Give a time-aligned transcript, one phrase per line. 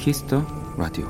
[0.00, 0.42] Kiss the
[0.78, 1.06] Radio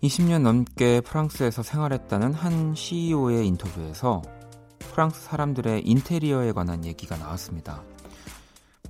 [0.00, 4.22] 20년 넘게 프랑스에서 생활했다는 한 CEO의 인터뷰에서
[4.78, 7.82] 프랑스 사람들의 인테리어에 관한 얘기가 나왔습니다.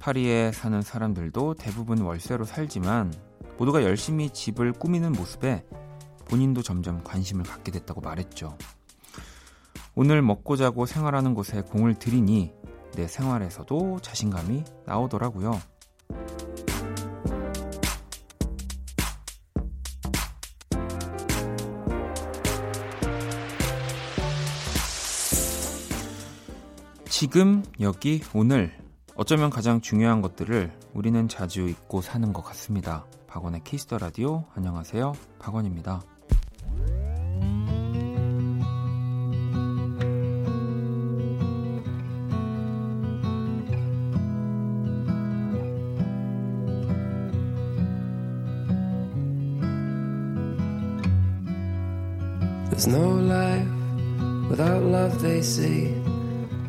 [0.01, 3.15] 파리에 사는 사람들도 대부분 월세로 살지만
[3.57, 5.65] 모두가 열심히 집을 꾸미는 모습에
[6.27, 8.59] 본인도 점점 관심을 갖게 됐다고 말했죠.
[9.95, 12.53] 오늘 먹고 자고 생활하는 곳에 공을 들이니
[12.97, 15.59] 내 생활에서도 자신감이 나오더라고요.
[27.21, 28.73] 지금, 여기, 오늘
[29.15, 33.05] 어쩌면 가장 중요한 것들을 우리는 자주 잊고 사는 것 같습니다.
[33.27, 35.13] 박원의 Kiss the Radio 안녕하세요.
[35.39, 36.01] 박원입니다.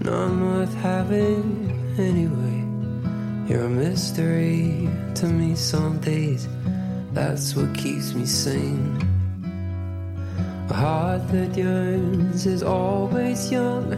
[0.04, 2.66] None worth having anyway.
[3.48, 6.48] You're a mystery to me some days.
[7.14, 8.98] That's what keeps me sane.
[10.70, 13.92] A heart that yearns is always young.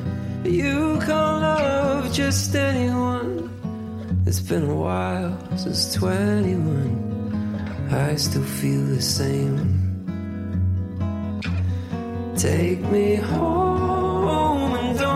[0.43, 3.49] You can love just anyone.
[4.25, 7.87] It's been a while since 21.
[7.91, 9.79] I still feel the same.
[12.35, 13.72] Take me home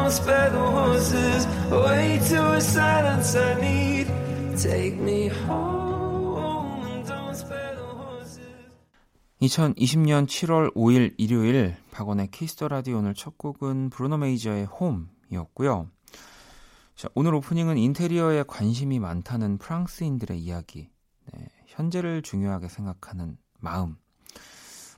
[0.07, 1.45] don't spare the horses.
[1.69, 4.07] Away to a silence I need.
[4.55, 8.39] Take me home and don't spare the horses.
[9.41, 15.89] 2020년 7월 5일 일요일 박원의 Kiss the Radio 오늘 첫 곡은 브루노 메이저의 Home이었고요.
[16.95, 20.89] 자, 오늘 오프닝은 인테리어에 관심이 많다는 프랑스인들의 이야기.
[21.33, 23.97] 네, 현재를 중요하게 생각하는 마음.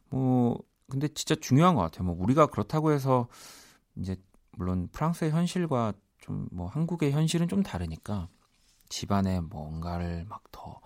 [0.10, 2.06] 뭐 근데 진짜 중요한 것 같아요.
[2.06, 3.28] 뭐 우리가 그렇다고 해서
[3.96, 4.16] 이제
[4.60, 8.28] 물론 프랑스의 현실과 좀 뭐 한국의 현실은 좀 다르니까
[8.90, 10.82] 집안에 뭔가를 막 더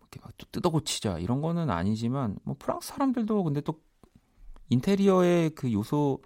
[0.00, 3.82] 이렇게 막또 뜯어고치자 이런 거는 아니지만 뭐 프랑스 사람들도 근데 또
[4.70, 6.22] 인테리어의 그 요소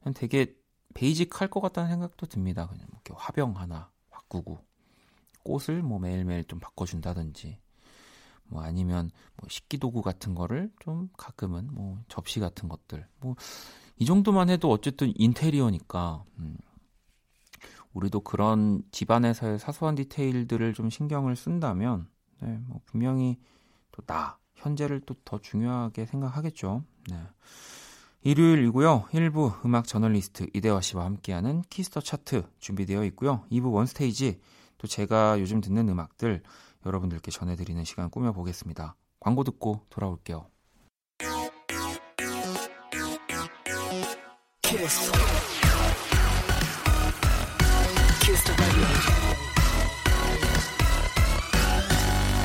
[0.00, 0.54] 그냥 되게
[0.94, 2.66] 베이직할 것 같다는 생각도 듭니다.
[2.66, 4.58] 그냥 뭐 이렇게 화병 하나 바꾸고
[5.44, 7.58] 꽃을 뭐 매일매일 좀 바꿔준다든지
[8.44, 13.34] 뭐 아니면 뭐 식기도구 같은 거를 좀 가끔은 뭐 접시 같은 것들 뭐
[13.96, 16.56] 이 정도만 해도 어쨌든 인테리어니까 음,
[17.92, 22.08] 우리도 그런 집안에서의 사소한 디테일들을 좀 신경을 쓴다면
[22.40, 23.38] 네, 뭐 분명히
[23.92, 26.84] 또 나 현재를 또 더 중요하게 생각하겠죠.
[27.10, 27.16] 네.
[28.22, 29.08] 일요일이고요.
[29.12, 33.44] 1부 음악 저널리스트 이대화 씨와 함께하는 Kiss the 차트 준비되어 있고요.
[33.50, 34.40] 2부 One Stage
[34.78, 36.42] 또 제가 요즘 듣는 음악들
[36.86, 38.94] 여러분들께 전해드리는 시간 꾸며보겠습니다.
[39.20, 40.51] 광고 듣고 돌아올게요.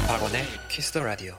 [0.08, 1.36] 박원의 키스 더 라디오.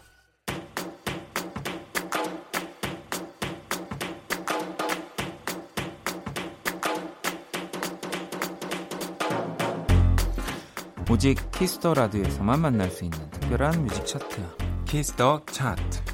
[11.11, 14.43] 오직 Kiss the Radio에서만 만날 수 있는 특별한 뮤직 차트
[14.85, 16.08] Kiss the 차트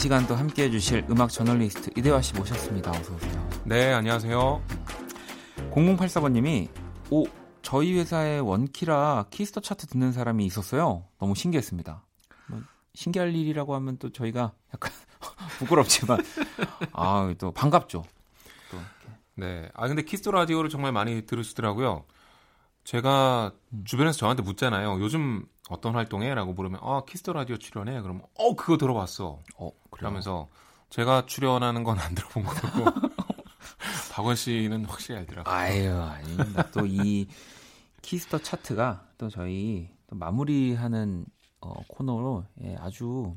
[0.00, 2.90] 시간도 함께 해주실 음악 저널리스트 이대화 씨 모셨습니다.
[2.90, 3.48] 어서 오세요.
[3.64, 4.62] 네, 안녕하세요.
[5.72, 6.68] 0084번님이
[7.10, 7.26] 오
[7.60, 11.04] 저희 회사에 원키라 Kiss the 차트 듣는 사람이 있었어요.
[11.18, 12.02] 너무 신기했습니다.
[12.46, 12.60] 뭐,
[12.94, 14.90] 신기할 일이라고 하면 또 저희가 약간
[15.58, 16.18] 부끄럽지만
[16.92, 18.02] 아 또 반갑죠.
[18.70, 18.78] 또
[19.34, 19.68] 네.
[19.74, 22.06] 아 근데 Kiss the Radio를 정말 많이 들으시더라고요.
[22.84, 23.84] 제가 음.
[23.84, 24.98] 주변에서 저한테 묻잖아요.
[25.02, 28.00] 요즘 어떤 활동해?라고 물으면 아 Kiss the Radio 출연해.
[28.02, 29.38] 그러면 어 그거 들어봤어.
[29.56, 30.48] 어 그러면서
[30.90, 32.84] 제가 출연하는 건 안 들어본 거고
[34.12, 35.54] 박원 씨는 확실히 알더라고요.
[35.54, 36.70] 아유 아닙니다.
[36.72, 37.26] 또 이
[38.02, 41.26] Kiss the 차트가 또 저희 또 마무리하는
[41.60, 43.36] 어, 코너로 예, 아주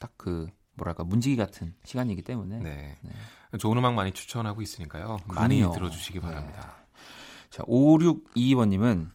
[0.00, 2.96] 딱 그 뭐랄까 문지기 같은 시간이기 때문에 네.
[3.02, 3.58] 네.
[3.58, 5.18] 좋은 음악 많이 추천하고 있으니까요.
[5.26, 6.24] 많이 들어주시기 네.
[6.24, 6.76] 바랍니다.
[6.78, 7.48] 네.
[7.50, 9.10] 자, 5622번님은,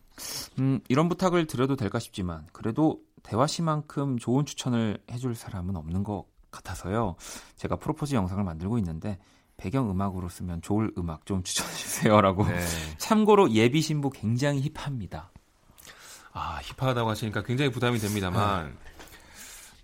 [0.60, 6.25] 음, 이런 부탁을 드려도 될까 싶지만, 그래도 대화 씨만큼 좋은 추천을 해줄 사람은 없는 것
[6.52, 7.16] 같아서요.
[7.56, 9.19] 제가 프로포즈 영상을 만들고 있는데,
[9.58, 12.46] 배경 음악으로 쓰면 좋을 음악 좀 추천해 주세요라고.
[12.46, 12.60] 네.
[12.98, 15.31] 참고로 예비 신부 굉장히 힙합니다.
[16.31, 18.68] 아 힙하다고 하시니까 굉장히 부담이 됩니다만.
[18.68, 18.74] 네.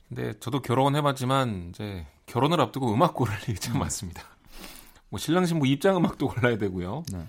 [0.07, 3.79] 근데 저도 결혼해봤지만 이제 결혼을 앞두고 음악 고를 일이 참 음.
[3.79, 4.21] 많습니다.
[5.09, 7.03] 뭐 신랑 신부 입장 음악도 골라야 되고요.
[7.11, 7.25] 네.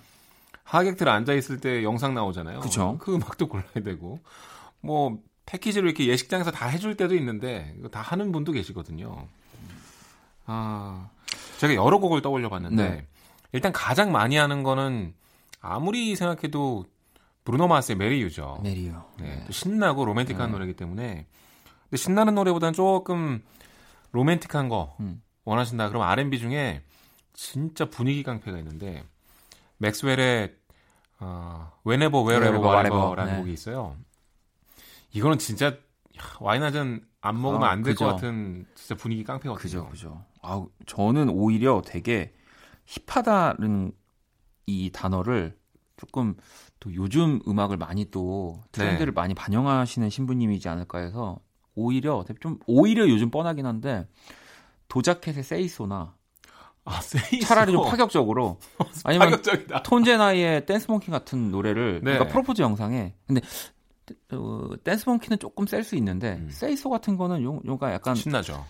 [0.65, 2.61] 하객들 앉아 있을 때 영상 나오잖아요.
[2.61, 2.97] 그쵸.
[3.01, 4.21] 그 음악도 골라야 되고
[4.81, 9.29] 뭐 패키지로 이렇게 예식장에서 다 해줄 때도 있는데 다 하는 분도 계시거든요.
[10.47, 11.11] 아
[11.59, 13.07] 제가 여러 곡을 떠올려 봤는데 네.
[13.53, 15.15] 일단 가장 많이 하는 거는
[15.61, 16.87] 아무리 생각해도
[17.45, 18.61] 브루노 마스의 메리유죠.
[18.63, 19.05] 메리요.
[19.19, 20.53] 네, 또 신나고 로맨틱한 네.
[20.53, 21.27] 노래이기 때문에
[21.85, 23.43] 근데 신나는 노래보다는 조금
[24.13, 25.23] 로맨틱한 거 음.
[25.45, 26.83] 원하신다 그럼 R&B 중에
[27.35, 29.05] 진짜 분위기 깡패가 있는데
[29.85, 30.55] 맥스웰의
[31.21, 33.39] 어, Whenever, Wherever, Whatever라는 네.
[33.41, 33.97] 곡이 있어요.
[35.13, 38.05] 이거는 진짜 야, 와인 한 잔 안 먹으면 아, 안될 것.
[38.07, 39.55] 같은 진짜 분위기 깡패거든요.
[39.59, 40.25] 그죠, 그죠.
[40.43, 42.35] 아, 저는 오히려 되게
[42.85, 43.93] 힙하다는
[44.67, 45.57] 이 단어를
[45.97, 46.35] 조금
[46.81, 49.21] 또 요즘 음악을 많이 또 트렌드를 네.
[49.21, 51.39] 많이 반영하시는 신부님이지 않을까 해서
[51.75, 54.07] 오히려 좀 오히려 요즘 뻔하긴 한데
[54.89, 56.14] 도자캣의 Say So나
[56.85, 57.01] 아.
[57.45, 58.59] 차라리 좀 파격적으로
[59.05, 59.83] 아니면 파격적이다.
[59.83, 62.13] Tones and I의 Dance Monkey 같은 노래를 네.
[62.13, 63.41] 그러니까 프로포즈 영상에 근데
[64.33, 66.49] 어, Dance Monkey는 조금 셀 수 있는데 음.
[66.51, 68.65] Say So 같은 거는 요, 요가 약간 신나죠.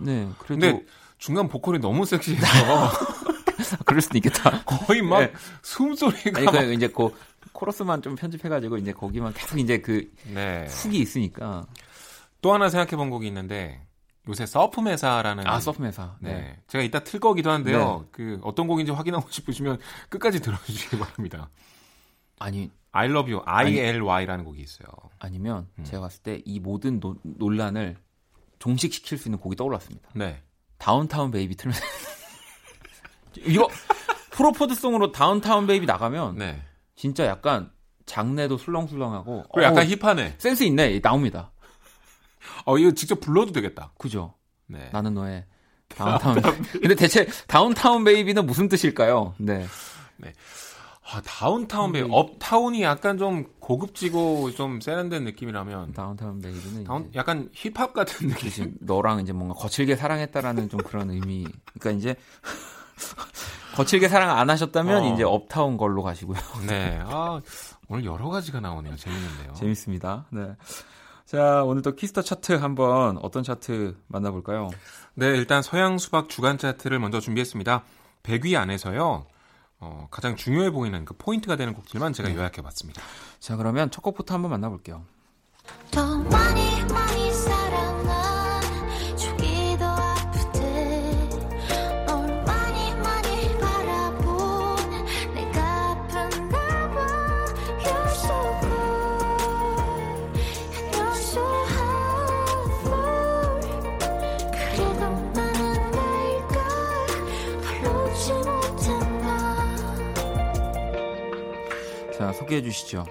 [0.00, 0.84] 네 그래도 근데
[1.18, 2.44] 중간 보컬이 너무 섹시해서
[3.86, 4.62] 그럴 수도 있겠다.
[4.64, 5.32] 거의 막 네.
[5.62, 7.10] 숨소리가 아니 막그 이제 그
[7.52, 10.66] 코러스만 좀 편집해가지고 이제 거기만 계속 이제 그 네.
[10.68, 11.66] 훅이 있으니까
[12.42, 13.80] 또 하나 생각해 본 곡이 있는데
[14.28, 16.32] 요새 서프메사라는 아 서프메사 네.
[16.32, 16.62] 네.
[16.66, 18.06] 제가 이따 틀 거기도 한데요.
[18.10, 19.78] 그 어떤 곡인지 확인하고 싶으시면
[20.08, 21.50] 끝까지 들어주시기 바랍니다.
[22.38, 23.42] 아니 I love you.
[23.46, 24.88] I L Y라는 곡이 있어요.
[25.18, 25.84] 아니면 음.
[25.84, 27.96] 제가 봤을 때 이 모든 노- 논란을
[28.60, 30.08] 종식시킬 수 있는 곡이 떠올랐습니다.
[30.14, 30.42] 네.
[30.78, 31.76] Downtown Baby 틀면
[33.46, 33.68] 이거
[34.30, 36.62] 프로포즈송으로 Downtown Baby 나가면 네.
[36.96, 37.70] 진짜 약간
[38.06, 40.36] 장내도 술렁술렁하고 그리고 약간 힙하네.
[40.38, 41.50] 센스 있네 나옵니다.
[42.64, 43.92] 어, 이거 직접 불러도 되겠다.
[43.98, 44.34] 그죠?
[44.66, 44.88] 네.
[44.92, 45.44] 나는 너의
[45.88, 46.40] downtown.
[46.72, 49.34] 근데 대체 Downtown Baby는 무슨 뜻일까요?
[49.38, 49.66] 네.
[51.06, 57.50] 아, Downtown Ba- 근데 uptown이 약간 좀 고급지고 좀 세련된 느낌이라면 Downtown Baby는 down, 약간
[57.52, 58.74] 힙합 같은 느낌.
[58.80, 61.46] 너랑 이제 뭔가 거칠게 사랑했다라는 좀 그런 의미.
[61.78, 62.16] 그러니까 이제
[63.76, 65.14] 거칠게 사랑 안 하셨다면 어.
[65.14, 66.38] 이제 Uptown Girl로 가시고요.
[66.66, 66.98] 네.
[67.04, 67.40] 아,
[67.88, 68.96] 오늘 여러 가지가 나오네요.
[68.96, 69.52] 재밌는데요.
[69.54, 70.24] 재밌습니다.
[70.30, 70.56] 네.
[71.24, 74.70] 자, 오늘 또 Kiss the 차트 한번 어떤 차트 만나볼까요?
[75.14, 77.82] 네, 일단 서양 수박 주간 차트를 먼저 준비했습니다.
[78.22, 79.26] 100위 안에서요.
[79.80, 82.36] 어, 가장 중요해 보이는 그 포인트가 되는 곡들만 제가 네.
[82.36, 83.02] 요약해 봤습니다.
[83.40, 85.04] 자, 그러면 첫 곡부터 한번 만나 볼게요.
[112.54, 113.06] 소개해 주시죠.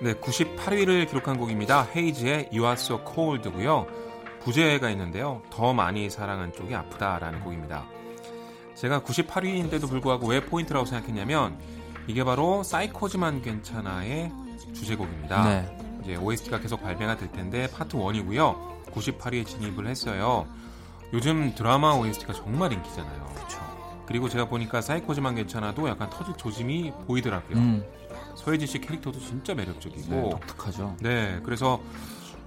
[0.00, 1.88] 네, 98위를 기록한 곡입니다.
[1.94, 3.86] 헤이즈의 You Are So Cold고요.
[4.42, 5.42] 부제가 있는데요.
[5.50, 7.84] 더 많이 사랑한 쪽이 아프대라는 곡입니다.
[8.74, 11.58] 제가 98위인데도 불구하고 왜 포인트라고 생각했냐면
[12.06, 14.30] 이게 바로 사이코지만 괜찮아의
[14.74, 15.44] 주제곡입니다.
[15.44, 15.78] 네.
[16.02, 18.84] 이제 OST가 계속 발매가 될 텐데 파트 1이고요.
[18.92, 20.46] 98위에 진입을 했어요.
[21.12, 23.24] 요즘 드라마 OST가 정말 인기잖아요.
[23.34, 23.73] 그렇죠.
[24.06, 27.56] 그리고 제가 보니까 사이코지만 괜찮아도 약간 터질 조짐이 보이더라고요.
[27.56, 27.84] 음.
[28.36, 30.96] 서혜진 씨 캐릭터도 진짜 매력적이고 네, 독특하죠.
[31.00, 31.80] 네, 그래서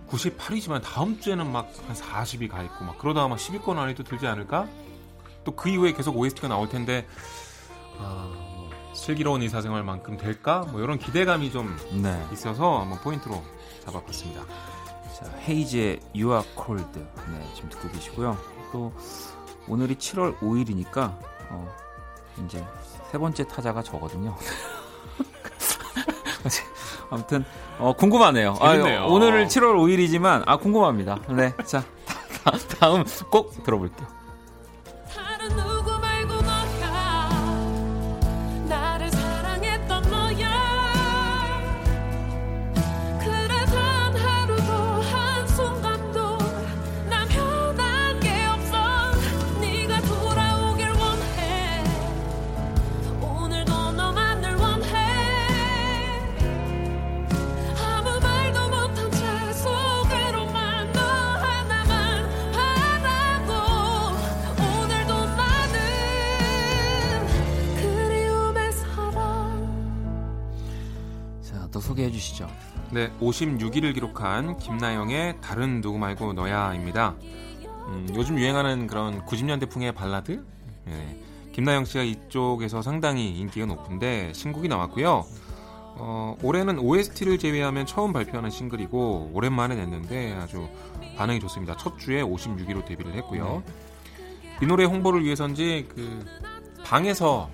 [0.10, 4.68] 98이지만 다음 주에는 막 한 40이 가 있고 막 그러다가 막 10위권 안에도 들지 않을까?
[5.44, 7.08] 또 그 이후에 계속 OST가 나올 텐데
[8.00, 10.66] 아, 뭐 슬기로운 의사생활만큼 될까?
[10.72, 12.22] 뭐 이런 기대감이 좀 네.
[12.34, 13.42] 있어서 한번 포인트로
[13.86, 14.44] 잡아봤습니다.
[15.18, 17.00] 자, 헤이즈의 You Are Cold.
[17.00, 18.38] 네, 지금 듣고 계시고요.
[18.72, 18.94] 또
[19.68, 21.18] 오늘이 7월 5일이니까
[21.50, 21.75] 어,
[22.44, 22.66] 이제
[23.12, 24.36] 세 번째 타자가 저거든요.
[27.10, 27.46] 아무튼
[27.80, 28.56] 어, 궁금하네요.
[28.60, 29.01] 재밌네요.
[29.01, 31.20] 아, 오늘은 7월 5일이지만 아 궁금합니다.
[31.30, 31.84] 네, 자
[32.44, 34.08] 다, 다음 꼭 들어볼게요.
[71.88, 72.50] 소개해 주시죠.
[72.91, 77.15] 네, 56위를 기록한 김나영의 다른 누구 말고 너야입니다.
[77.88, 80.44] 음, 요즘 유행하는 그런 90년대풍의 발라드?
[80.86, 81.22] 네,
[81.53, 85.25] 김나영 씨가 이쪽에서 상당히 인기가 높은데 신곡이 나왔고요.
[86.00, 90.67] 어, 올해는 OST를 제외하면 처음 발표하는 싱글이고 오랜만에 냈는데 아주
[91.17, 91.75] 반응이 좋습니다.
[91.77, 93.63] 첫 주에 56위로 데뷔를 했고요.
[94.62, 96.25] 이 노래 홍보를 위해서인지 그
[96.84, 97.50] 방에서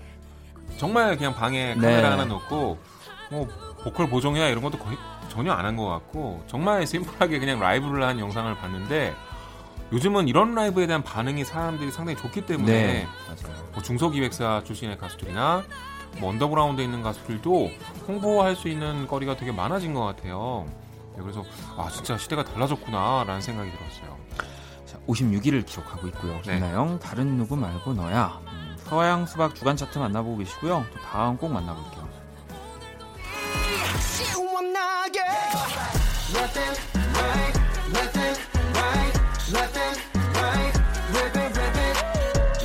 [0.77, 2.07] 정말 그냥 방에 카메라 네.
[2.09, 2.77] 하나 놓고
[3.31, 3.47] 뭐
[3.83, 4.97] 보컬 보정이나 이런 것도 거의
[5.29, 9.15] 전혀 안 한 것 같고 정말 심플하게 그냥 라이브를 한 영상을 봤는데
[9.91, 13.63] 요즘은 이런 라이브에 대한 반응이 사람들이 상당히 좋기 때문에 네, 맞아요.
[13.73, 15.63] 뭐 중소기획사 출신의 가수들이나
[16.19, 17.71] 뭐 언더그라운드에 있는 가수들도
[18.07, 20.65] 홍보할 수 있는 거리가 되게 많아진 것 같아요.
[21.15, 21.43] 네, 그래서
[21.77, 24.17] 아 진짜 시대가 달라졌구나라는 생각이 들었어요.
[24.85, 26.33] 자, 56위를 기록하고 있고요.
[26.45, 26.53] 네.
[26.59, 28.39] 김나영 다른 누구 말고 너야.
[28.47, 30.85] 음, 서양 수박 주간 차트 만나보고 계시고요.
[30.93, 32.07] 또 다음 꼭 만나볼게요.
[33.99, 35.19] 시원하게
[36.33, 36.77] Left and
[37.13, 37.53] right,
[37.93, 38.37] left and
[38.73, 39.13] right,
[39.53, 39.97] left and
[40.33, 40.73] right,
[41.13, 41.95] rip it, rip it.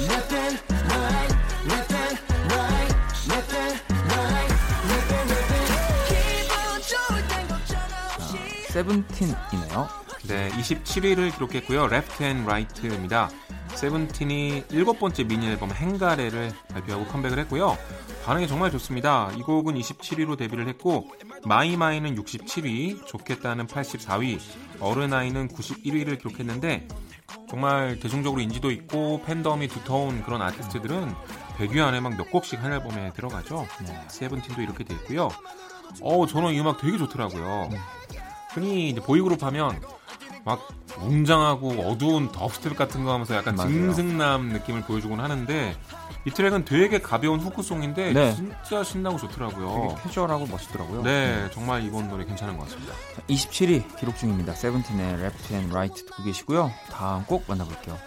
[0.08, 0.56] Left and
[0.88, 1.30] right,
[1.68, 2.16] left and
[2.48, 2.90] right,
[3.28, 3.74] left and
[4.08, 4.50] right,
[4.88, 5.68] rip it, rip it.
[6.08, 7.70] 기분 좋을 땐 걱정
[8.16, 8.72] 없이.
[8.72, 9.88] 세븐틴이네요.
[10.28, 11.84] 네, 27위를 기록했고요.
[11.86, 13.30] Left and Right입니다.
[13.78, 17.78] 세븐틴이 일곱 번째 미니 앨범 행가래를 발표하고 컴백을 했고요.
[18.24, 19.30] 반응이 정말 좋습니다.
[19.36, 21.08] 이 곡은 27위로 데뷔를 했고
[21.44, 24.40] 마이마이는 67위, 좋겠다는 84위,
[24.80, 26.88] 어른아이는 91위를 기록했는데
[27.48, 31.14] 정말 대중적으로 인지도 있고 팬덤이 두터운 그런 아티스트들은
[31.58, 33.64] 100위 안에 막 몇 곡씩 한 앨범에 들어가죠.
[34.08, 35.28] 세븐틴도 이렇게 돼 있고요.
[36.02, 37.70] 어, 저는 이 음악 되게 좋더라고요.
[38.50, 39.80] 흔히 이제 보이그룹 하면
[40.48, 40.66] 막
[41.02, 43.70] 웅장하고 어두운 덥스텝 같은 거 하면서 약간 맞아요.
[43.70, 45.76] 증승남 느낌을 보여주곤 하는데
[46.24, 48.34] 이 트랙은 되게 가벼운 후크송인데 네.
[48.34, 49.88] 진짜 신나고 좋더라고요.
[49.90, 51.02] 되게 캐주얼하고 멋있더라고요.
[51.02, 52.94] 네, 정말 이번 노래 괜찮은 것 같습니다.
[53.28, 54.54] 27위 기록 중입니다.
[54.54, 56.72] 세븐틴의 Left and Right 듣고 계시고요.
[56.90, 57.98] 다음 꼭 만나볼게요.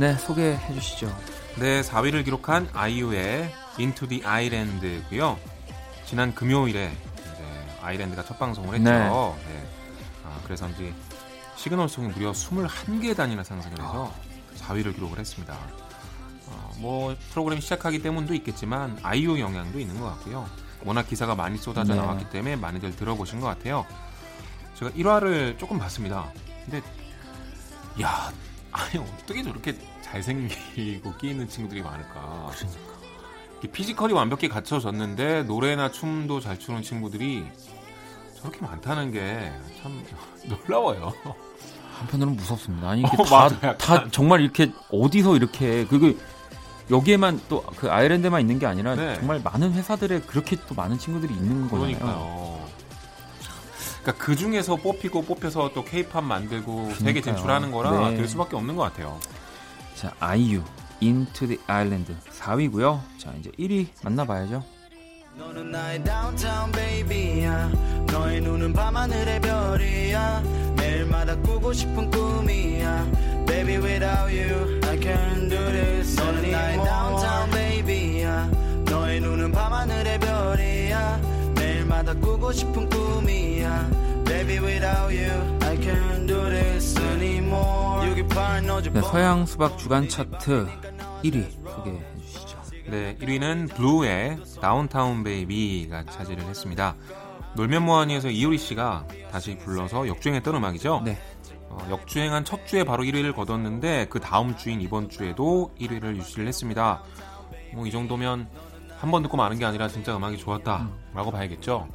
[0.00, 1.14] 네, 소개해 주시죠.
[1.58, 5.38] 네, 4위를 기록한 아이유의 Into the Island고요.
[6.06, 6.90] 지난 금요일에
[7.82, 9.36] 아일랜드가 첫 방송을 했죠.
[9.44, 9.52] 네.
[9.52, 9.68] 네.
[10.24, 10.94] 아, 그래서인지
[11.54, 14.10] 시그널송이 무려 21개 단위나 상승을 해서
[14.60, 15.54] 4위를 기록을 했습니다.
[16.46, 20.48] 어, 뭐 프로그램 시작하기 때문도 있겠지만 아이유 영향도 있는 것 같고요.
[20.82, 22.00] 워낙 기사가 많이 쏟아져 네.
[22.00, 23.84] 나왔기 때문에 많이들 들어보신 것 같아요.
[24.76, 26.32] 제가 1화를 조금 봤습니다.
[26.64, 26.80] 근데
[28.00, 28.32] 야,
[28.72, 32.50] 아니 어떻게 저렇게 잘생기고 끼 있는 친구들이 많을까?
[33.58, 37.44] 이게 피지컬이 완벽히 갖춰졌는데 노래나 춤도 잘 추는 친구들이
[38.38, 40.02] 저렇게 많다는 게 참
[40.48, 41.12] 놀라워요.
[41.98, 42.90] 한편으로는 무섭습니다.
[42.90, 43.78] 아니 이게 어, 다, 약간.
[43.78, 46.18] 다 정말 이렇게 어디서 이렇게 그리고
[46.90, 49.14] 여기에만 또 그 아일랜드만 있는 게 아니라 네.
[49.16, 51.96] 정말 많은 회사들에 그렇게 또 많은 친구들이 있는 거잖아요.
[51.98, 52.59] 그러니까요.
[54.10, 57.34] 그러니까 그 중에서 뽑히고 뽑혀서 또 케이팝 만들고 세계 그러니까요.
[57.34, 58.16] 진출하는 거라 네.
[58.16, 59.18] 될 수밖에 없는 것 같아요.
[59.94, 60.62] 자, 아이유
[61.02, 63.00] Into the Island 4위고요.
[63.18, 64.64] 자, 이제 1위 만나봐야죠.
[65.36, 67.70] 너는 나의 downtown baby야
[68.08, 70.42] 너의 눈은 밤하늘의 별이야
[70.76, 73.06] 매일마다 꾸고 싶은 꿈이야
[73.46, 78.50] Baby without you I can't do this 너는 나의 downtown baby야
[78.86, 81.20] 너의 눈은 밤하늘의 별이야
[81.54, 83.49] 매일마다 꾸고 싶은 꿈이야
[88.92, 90.66] 네, 서양 수박 주간 차트
[91.22, 92.58] 1위 소개해 주시죠.
[92.90, 96.94] 네, 1위는 블루의 다운타운 베이비가 차지를 했습니다.
[97.54, 101.02] 놀면 뭐하니에서 이효리 씨가 다시 불러서 역주행했던 음악이죠.
[101.04, 101.18] 네.
[101.68, 107.02] 어, 역주행한 첫 주에 바로 1위를 거뒀는데 그 다음 주인 이번 주에도 1위를 유지를 했습니다.
[107.74, 108.48] 뭐 이 정도면
[108.98, 111.88] 한 번 듣고 마는 게 아니라 진짜 음악이 좋았다라고 봐야겠죠.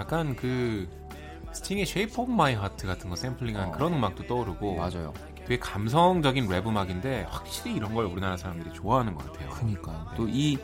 [0.00, 0.88] 약간 그
[1.52, 3.72] 스팅의 Shape of My Heart 같은 거 샘플링한 어.
[3.72, 5.12] 그런 음악도 떠오르고 맞아요.
[5.36, 9.50] 되게 감성적인 랩 음악인데 확실히 이런 걸 우리나라 사람들이 좋아하는 것 같아요.
[9.50, 10.16] 그러니까 네.
[10.16, 10.58] 또이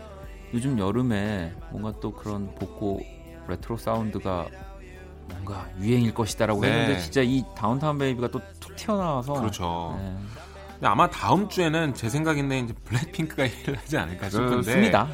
[0.52, 3.00] 요즘 여름에 뭔가 또 그런 복고
[3.48, 4.46] 레트로 사운드가
[5.28, 6.70] 뭔가 유행일 것이다라고 네.
[6.70, 9.96] 했는데 진짜 이 Downtown Baby가 또 툭 튀어나와서 그렇죠.
[9.98, 10.16] 네.
[10.82, 14.72] 아마 다음 주에는 제 생각인데 이제 블랙핑크가 1위를 하지 않을까 싶은데.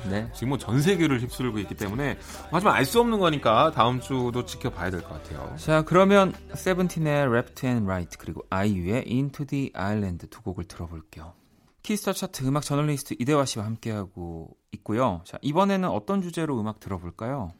[0.08, 0.28] 네.
[0.32, 2.18] 지금 뭐 전 세계를 휩쓸고 있기 때문에
[2.50, 5.54] 하지만 알 수 없는 거니까 다음 주도 지켜봐야 될 것 같아요.
[5.56, 11.34] 자, 그러면 세븐틴의 Left and Right 그리고 아이유의 Into the I-LAND 두 곡을 들어볼게요.
[11.82, 15.22] Kiss the Chart 음악 저널리스트 이대화 씨와 함께하고 있고요.
[15.24, 17.52] 자, 이번에는 어떤 주제로 음악 들어볼까요?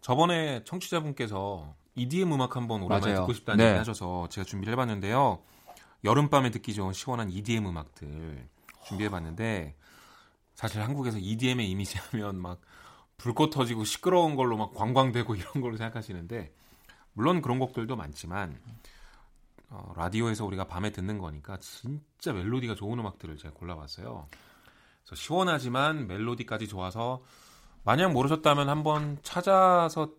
[0.00, 3.20] 저번에 청취자분께서 EDM 음악 한번 오랜만에 맞아요.
[3.22, 3.68] 듣고 싶다는 네.
[3.70, 5.40] 얘기 하셔서 제가 준비를 해봤는데요.
[6.04, 8.48] 여름밤에 듣기 좋은 시원한 EDM 음악들
[8.86, 9.76] 준비해봤는데
[10.54, 12.60] 사실 한국에서 EDM의 이미지 하면 막
[13.16, 16.54] 불꽃 터지고 시끄러운 걸로 막 광광대고 이런 걸로 생각하시는데
[17.12, 18.58] 물론 그런 곡들도 많지만
[19.68, 24.28] 어, 라디오에서 우리가 밤에 듣는 거니까 진짜 멜로디가 좋은 음악들을 제가 골라봤어요.
[25.04, 27.22] 그래서 시원하지만 멜로디까지 좋아서
[27.84, 30.12] 만약 모르셨다면 한번 찾아서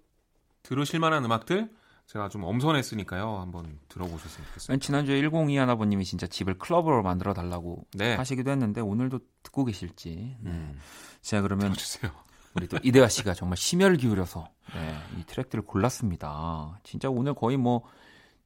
[0.63, 1.69] 들으실 만한 음악들
[2.11, 3.39] 제가 좀 엄선했으니까요.
[3.39, 4.77] 한번 들어보셨으면 좋겠어요.
[4.79, 8.15] 지난주에 1022 하나버님이 진짜 집을 클럽으로 만들어 달라고 네.
[8.15, 10.35] 하시기도 했는데 오늘도 듣고 계실지.
[10.41, 10.51] 네.
[10.51, 10.77] 음,
[11.21, 12.11] 자, 그러면 들어주세요.
[12.53, 16.81] 우리 또 이대화 씨가 정말 심혈 기울여서 네, 이 트랙들을 골랐습니다.
[16.83, 17.83] 진짜 오늘 거의 뭐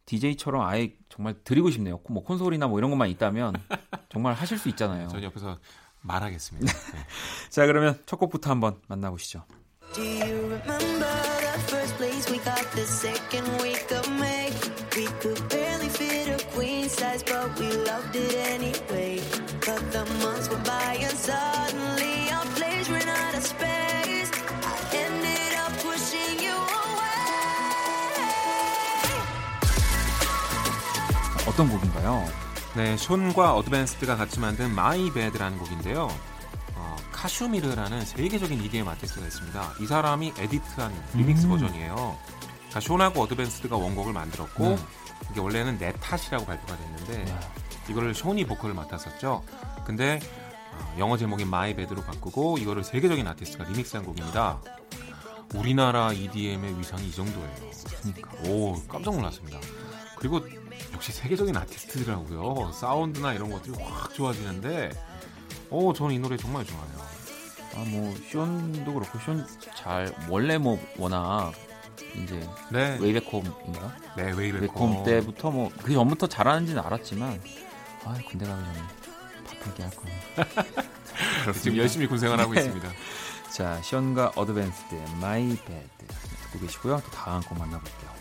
[0.05, 2.00] DJ처럼 아예 정말 드리고 싶네요.
[2.07, 3.55] 뭐 콘솔이나 뭐 이런 것만 있다면
[4.10, 5.07] 정말 하실 수 있잖아요.
[5.07, 5.57] 전 옆에서
[6.01, 6.72] 말하겠습니다.
[6.93, 7.00] 네.
[7.50, 9.43] 자, 그러면 첫 곡부터 한번 만나보시죠.
[12.46, 14.54] Got the second week of May?
[14.96, 19.20] We could barely fit a queen size, but we loved it anyway.
[19.66, 24.30] But the months went by and suddenly our place ran out of space.
[24.62, 27.25] I ended up pushing you away.
[31.48, 32.30] 어떤 곡인가요?
[32.75, 36.10] 네, 션과 어드밴스드가 같이 만든 마이 배드라는 곡인데요.
[37.25, 39.74] 어, 카슈미르라는 세계적인 EDM 아티스트가 있습니다.
[39.82, 41.50] 이 사람이 에디트한 리믹스 음.
[41.50, 42.15] 버전이에요.
[42.70, 44.77] 자, 숀하고 어드밴스드가 원곡을 만들었고 네.
[45.32, 47.39] 이게 원래는 내 탓이라고 발표가 됐는데 네.
[47.89, 49.44] 이거를 숀이 보컬을 맡았었죠.
[49.86, 50.20] 근데
[50.72, 54.61] 어, 영어 제목인 My Bad로 바꾸고 이거를 세계적인 아티스트가 리믹스한 곡입니다.
[55.55, 57.55] 우리나라 EDM의 위상이 이 정도예요.
[58.01, 58.50] 그러니까.
[58.50, 59.59] 오 깜짝 놀랐습니다.
[60.18, 60.42] 그리고
[60.94, 62.72] 역시 세계적인 아티스트더라고요.
[62.72, 64.92] 사운드나 이런 것들이 확 좋아지는데,
[65.70, 67.15] 오 저는 이 노래 정말 좋아요.
[67.75, 69.35] 아, 뭐, 숀도 그렇고, 숀
[69.75, 71.53] 잘, 원래 뭐, 워낙,
[72.24, 73.96] 이제, 네, Way Back Home인가?
[74.16, 77.42] 네 Way Back Home 때부터 뭐, 그 전부터 잘하는지는 알았지만,
[78.05, 78.79] 아 군대 가기 전에
[79.48, 80.14] 바쁘게 할 거니.
[81.61, 82.61] 지금 열심히 군생활 하고 네.
[82.61, 82.90] 있습니다.
[83.51, 85.90] 자, 숀과 어드밴스드의 My Bad
[86.51, 87.01] 듣고 계시고요.
[87.03, 88.16] 또 다음 곡 만나볼게요.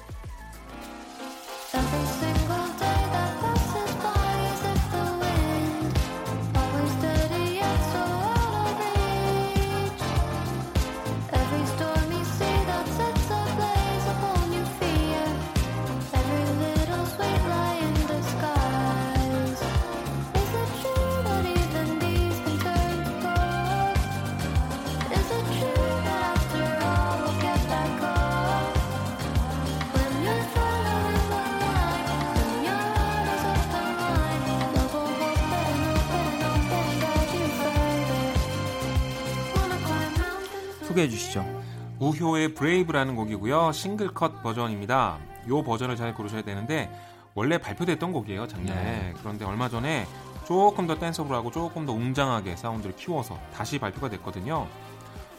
[42.05, 43.73] 우효의 Brave라는 곡이고요.
[43.73, 45.19] single cut 버전입니다.
[45.47, 46.91] 이 버전을 잘 고르셔야 되는데
[47.35, 48.83] 원래 발표됐던 곡이에요 작년에.
[48.83, 49.15] 네.
[49.19, 50.07] 그런데 얼마 전에
[50.47, 54.67] 조금 더 danceable 하고 조금 더 웅장하게 사운드를 키워서 다시 발표가 됐거든요.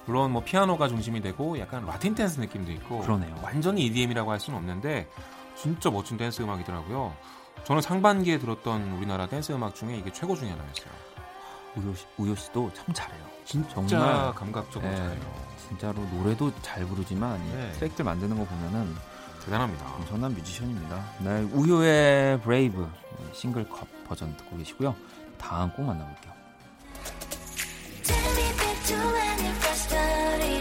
[0.06, 3.36] 물론 뭐 피아노가 중심이 되고 약간 라틴 댄스 느낌도 있고 그러네요.
[3.43, 5.08] 완전히 EDM이라고 할 수는 없는데
[5.56, 7.13] 진짜 멋진 댄스 음악이더라고요.
[7.63, 11.14] 저는 상반기에 들었던 우리나라 댄스 음악 중에 이게 최고 중에 하나였어요.
[11.75, 13.23] 우효, 씨, 우효 씨도 참 잘해요.
[13.45, 14.97] 진짜 정말 감각적으로 네.
[14.97, 15.45] 잘해요.
[15.67, 17.71] 진짜로 노래도 잘 부르지만 이 네.
[17.73, 18.95] 트랙들 만드는 거 보면은
[19.43, 19.93] 대단합니다.
[19.95, 21.03] 엄청난 뮤지션입니다.
[21.19, 22.89] 네, 우효의 Brave
[23.34, 24.95] single cut 버전 듣고 계시고요.
[25.38, 26.33] 다음 곡 만나볼게요.
[29.65, 30.55] First started.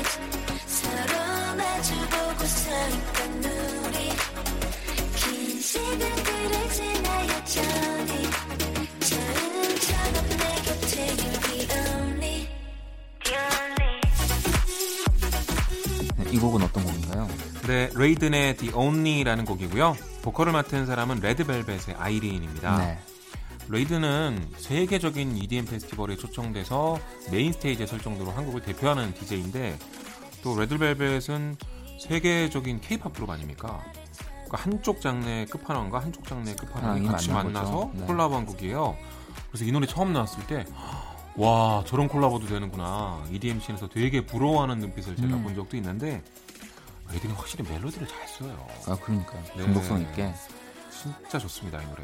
[16.35, 17.29] 이 곡은 어떤 곡인가요?
[17.69, 19.97] 네, 레이든의 The Only라는 곡이고요.
[20.23, 22.79] 보컬을 맡은 사람은 레드벨벳의 아이린입니다.
[22.79, 22.99] 네.
[23.69, 26.99] 레이든은 세계적인 EDM 페스티벌에 초청돼서
[27.31, 29.79] 메인 스테이지에 설 정도로 한국을 대표하는 DJ인데
[30.43, 31.57] 또 레드벨벳은
[32.01, 33.85] 세계적인 K-팝 그룹 아닙니까?
[34.47, 37.93] 그러니까 한쪽 장르의 끝판왕과 한쪽 장르의 끝판왕이 끝판왕이 같이 만나서.
[37.95, 38.07] 네.
[38.07, 38.97] 콜라보한 곡이에요.
[39.53, 40.65] 그래서 이 노래 처음 나왔을 때
[41.37, 45.43] 와 저런 콜라보도 되는구나 EDM scene에서 되게 부러워하는 눈빛을 제가 음.
[45.43, 46.23] 본 적도 있는데
[47.11, 48.67] 레이든이 확실히 멜로디를 잘 써요.
[48.87, 49.63] 아 그러니까 네.
[49.65, 50.33] 중독성 있게.
[50.91, 52.03] 진짜 좋습니다 이 노래.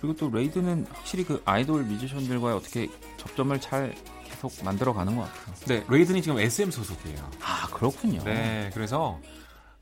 [0.00, 5.54] 그리고 또 레이든은 확실히 그 아이돌 뮤지션들과의 어떻게 접점을 잘 계속 만들어 가는 것 같아요.
[5.66, 7.30] 네, 레이든이 지금 SM 소속이에요.
[7.42, 8.22] 아 그렇군요.
[8.24, 9.20] 네, 그래서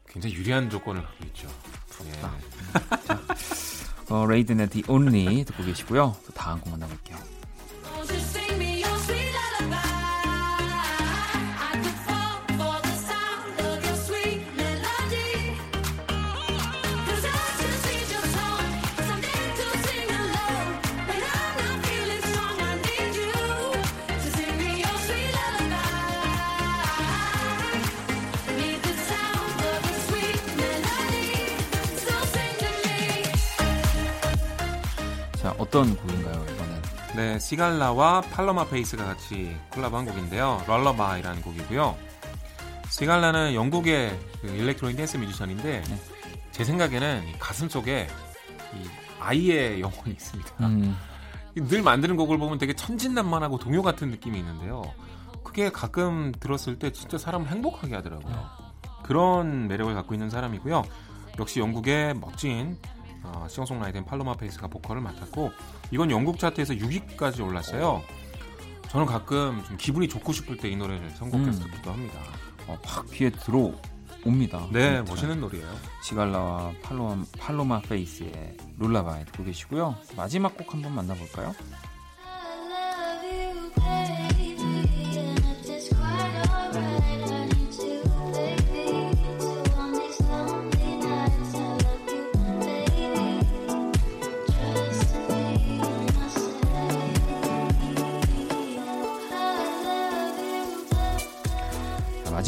[0.08, 1.48] 굉장히 유리한 조건을 갖고 있죠.
[1.88, 2.32] 부럽다.
[2.34, 3.18] 예.
[4.14, 6.16] 어, 레이든의 The Only 듣고 계시고요.
[6.26, 7.18] 또 다음 곡 만나볼게요.
[35.68, 36.82] 어떤 곡인가요 이번엔?
[37.14, 40.62] 네, 시갈라와 팔로마 페이스가 같이 콜라보한 곡인데요.
[40.66, 41.94] Lullaby라는 곡이고요.
[42.88, 46.00] 시갈라는 영국의 그 일렉트로닉 댄스 뮤지션인데 네.
[46.52, 48.06] 제 생각에는 이 가슴 속에
[48.74, 48.88] 이
[49.20, 50.66] 아이의 영혼이 있습니다.
[50.66, 50.96] 음,
[51.54, 54.82] 늘 만드는 곡을 보면 되게 천진난만하고 동요 같은 느낌이 있는데요.
[55.44, 58.48] 그게 가끔 들었을 때 진짜 사람을 행복하게 하더라고요.
[59.02, 60.82] 그런 매력을 갖고 있는 사람이고요.
[61.38, 62.78] 역시 영국의 멋진
[63.34, 65.50] 어, 싱어송라이터인 팔로마 페이스가 보컬을 맡았고
[65.90, 68.02] 이건 영국 차트에서 6위까지 올랐어요.
[68.88, 71.70] 저는 가끔 좀 기분이 좋고 싶을 때 이 노래를 선곡해서 음.
[71.70, 72.18] 듣기도 합니다.
[72.66, 74.68] 어, 확 귀에 들어옵니다.
[74.72, 75.02] 네, 진짜.
[75.10, 75.66] 멋있는 노래예요.
[76.02, 79.94] 시갈라와 팔로마, 팔로마 페이스의 Lullaby 듣고 계시고요.
[80.16, 81.54] 마지막 곡 한번 만나볼까요?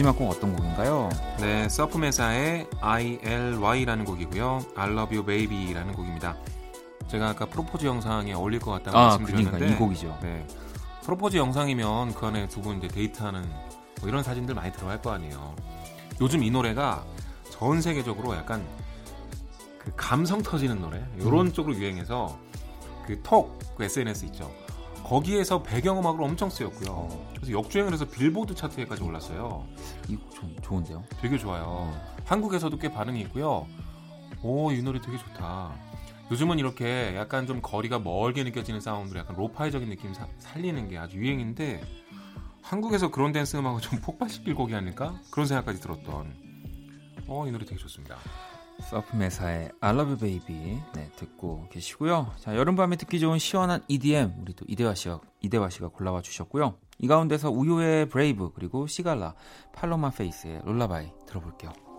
[0.00, 1.10] 마지막 곡 어떤 곡인가요?
[1.40, 4.60] 네, 서프메사의 ILY라는 곡이고요.
[4.74, 6.38] I Love You Baby라는 곡입니다.
[7.06, 10.18] 제가 아까 프로포즈 영상에 어울릴 것 같다고 아, 말씀드렸는데 그러니까 이 곡이죠.
[10.22, 10.46] 네.
[11.02, 13.42] 프로포즈 영상이면 그 안에 두 분 이제 데이트하는
[14.00, 15.54] 뭐 이런 사진들 많이 들어갈 거 아니에요.
[16.22, 17.04] 요즘 이 노래가
[17.50, 18.66] 전 세계적으로 약간
[19.78, 21.52] 그 감성 터지는 노래 이런 음.
[21.52, 22.38] 쪽으로 유행해서
[23.06, 24.50] 그 톡, 그 SNS 있죠.
[25.14, 27.08] 거기에서 배경음악으로 엄청 쓰였고요.
[27.34, 29.66] 그래서 역주행을 해서 빌보드 차트에까지 올랐어요.
[30.08, 31.02] 이곡 좀 좋은데요?
[31.20, 31.92] 되게 좋아요.
[32.24, 33.66] 한국에서도 꽤 반응이 있고요.
[34.44, 35.74] 오, 이 노래 되게 좋다.
[36.30, 41.16] 요즘은 이렇게 약간 좀 거리가 멀게 느껴지는 사운드로 약간 lo-fi적인 느낌 사- 살리는 게 아주
[41.16, 41.82] 유행인데
[42.62, 45.18] 한국에서 그런 댄스 음악을 좀 폭발시킬 곡이 아닐까?
[45.32, 46.32] 그런 생각까지 들었던
[47.26, 48.14] 어, 이 노래 되게 좋습니다.
[48.80, 52.32] 서프메사의 I Love You Baby 네, 듣고 계시고요.
[52.38, 56.74] 자, 여름밤에 듣기 좋은 시원한 EDM 우리 또 이대화 씨가 이대화 씨가 골라와 주셨고요.
[56.98, 59.34] 이 가운데서 우효의 Brave 그리고 시갈라
[59.74, 61.89] 팔로마 페이스의 롤라바이 들어볼게요.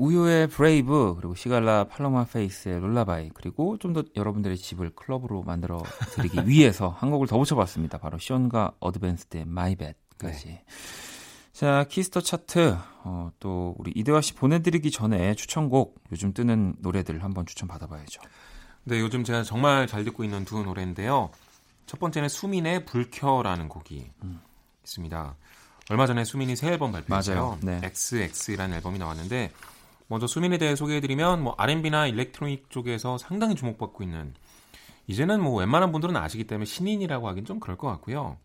[0.00, 5.82] 우효의 Brave 그리고 시갈라 팔로마 페이스의 Lullaby 그리고 좀 더 여러분들의 집을 클럽으로 만들어
[6.14, 7.98] 드리기 위해서 한 곡을 더 붙여봤습니다.
[7.98, 10.60] 바로 숀과 어드밴스드의 My Bad까지.
[11.52, 17.22] 자 Kiss the Chart 어, 또 우리 이대화 씨 보내드리기 전에 추천곡 요즘 뜨는 노래들
[17.22, 18.22] 한번 추천 받아봐야죠.
[18.84, 21.30] 네, 요즘 제가 정말 잘 듣고 있는 두 노래인데요.
[21.86, 24.08] 첫 번째는 수민의 불켜라는 곡이
[24.84, 25.36] 있습니다.
[25.90, 27.36] 얼마 전에 수민이 새 앨범 발표했어요.
[27.36, 27.58] 맞아요.
[27.62, 27.80] 네.
[27.82, 29.50] XX라는 앨범이 나왔는데
[30.10, 34.34] 먼저 수민에 대해 소개해드리면 뭐 R&B나 일렉트로닉 쪽에서 상당히 주목받고 있는
[35.06, 38.36] 이제는 뭐 웬만한 분들은 아시기 때문에 신인이라고 하긴 좀 그럴 것 같고요.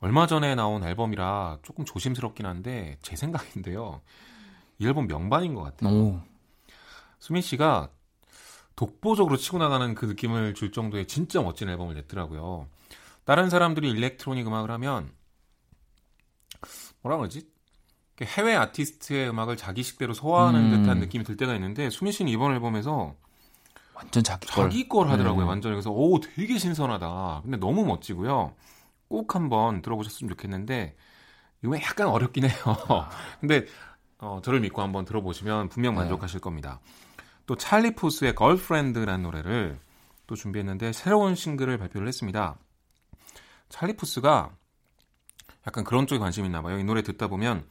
[0.00, 4.00] 얼마 전에 나온 앨범이라 조금 조심스럽긴 한데 제 생각인데요.
[4.80, 5.94] 이 앨범 명반인 것 같아요.
[5.94, 6.20] 오,
[7.20, 7.88] 수민 씨가
[8.74, 12.66] 독보적으로 치고 나가는 그 느낌을 줄 정도의 진짜 멋진 앨범을 냈더라고요.
[13.24, 15.12] 다른 사람들이 electronic 음악을 하면
[17.02, 17.51] 뭐라 그러지?
[18.20, 20.82] 해외 아티스트의 음악을 자기식대로 소화하는 음.
[20.82, 23.14] 듯한 느낌이 들 때가 있는데 수민 씨는 이번 앨범에서
[23.94, 24.64] 완전 자기 걸.
[24.64, 25.44] 자기 걸 하더라고요.
[25.44, 25.48] 네.
[25.48, 27.40] 완전 그래서 오 되게 신선하다.
[27.42, 28.54] 근데 너무 멋지고요.
[29.08, 30.96] 꼭 한번 들어보셨으면 좋겠는데
[31.64, 32.52] 이거 약간 어렵긴 해요.
[33.40, 33.66] 근데
[34.18, 36.00] 어, 저를 믿고 한번 들어보시면 분명 네.
[36.00, 36.80] 만족하실 겁니다.
[37.46, 39.78] 또 찰리 푸스의 Girlfriend라는 노래를
[40.26, 42.56] 또 준비했는데 새로운 싱글을 발표를 했습니다.
[43.68, 44.50] 찰리 푸스가
[45.66, 46.78] 약간 그런 쪽에 관심이 있나 봐요.
[46.78, 47.64] 이 노래 듣다 보면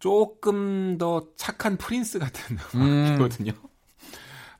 [0.00, 2.80] 조금 더 착한 프린스 같은 음.
[2.80, 3.52] 음악이거든요.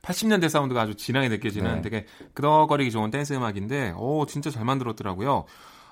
[0.01, 1.81] 80년대 사운드가 아주 진하게 느껴지는 네.
[1.81, 5.45] 되게 끄덕거리기 좋은 댄스 음악인데 오 진짜 잘 만들었더라고요.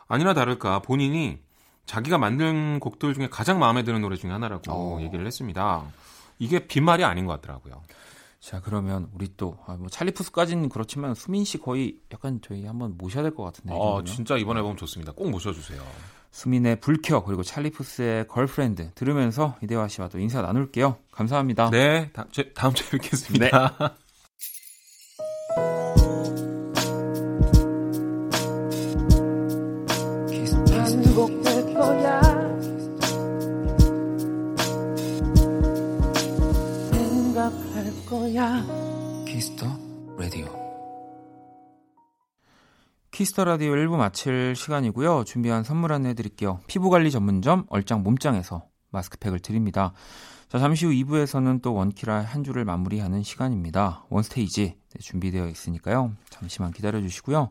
[0.07, 1.39] 아니나 다를까 본인이
[1.85, 5.01] 자기가 만든 곡들 중에 가장 마음에 드는 노래 중에 하나라고 어.
[5.01, 5.83] 얘기를 했습니다.
[6.39, 7.81] 이게 빈말이 아닌 것 같더라고요.
[8.39, 13.21] 자 그러면 우리 또 아, 뭐 찰리푸스까지는 그렇지만 수민 씨 거의 약간 저희 한번 모셔야
[13.23, 13.73] 될 것 같은데.
[13.73, 14.05] 이 아, 정도면.
[14.05, 15.11] 진짜 이번 앨범 좋습니다.
[15.11, 15.81] 꼭 모셔주세요.
[16.31, 20.97] 수민의 불켜 그리고 찰리푸스의 Girlfriend 들으면서 이대화 씨와 또 인사 나눌게요.
[21.11, 21.69] 감사합니다.
[21.71, 23.75] 네, 다, 다음 주에 뵙겠습니다.
[23.75, 23.89] 반
[43.19, 45.25] Kiss the Radio 1부 마칠 시간이고요.
[45.25, 46.61] 준비한 선물 안내해 드릴게요.
[46.67, 49.91] 피부관리 전문점 얼짱 몸짱에서 마스크팩을 드립니다.
[50.47, 54.05] 자, 잠시 후 2부에서는 또 원키라 한 주를 마무리하는 시간입니다.
[54.09, 56.13] 원스테이지 네, 준비되어 있으니까요.
[56.29, 57.49] 잠시만 기다려 주시고요.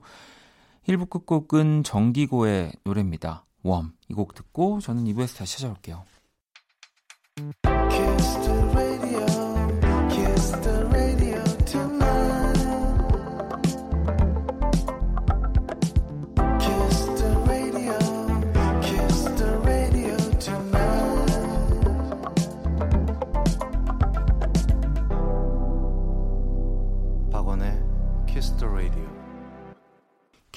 [0.88, 3.44] 1부 끝곡은 정기고의 노래입니다.
[3.62, 3.92] Warm.
[4.08, 6.02] 이 곡 듣고 저는 2부에서 다시 찾아올게요.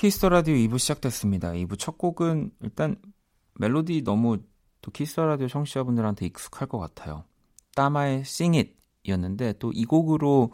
[0.01, 1.51] Kiss the Radio 2부 시작됐습니다.
[1.51, 2.95] 2부 첫 곡은 일단
[3.59, 4.39] 멜로디 너무
[4.81, 7.23] 또 Kiss the Radio 청취자분들한테 익숙할 것 같아요.
[7.75, 10.53] 따마의 Sing It 이었는데 또 이 곡으로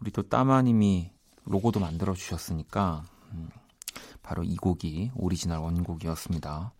[0.00, 1.10] 우리 또 따마님이
[1.46, 3.48] 로고도 만들어 주셨으니까 음,
[4.22, 6.72] 바로 이 곡이 오리지널 원곡이었습니다.